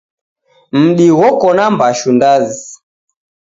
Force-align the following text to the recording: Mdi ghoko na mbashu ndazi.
Mdi 0.81 1.07
ghoko 1.17 1.47
na 1.57 1.65
mbashu 1.73 2.09
ndazi. 2.15 2.59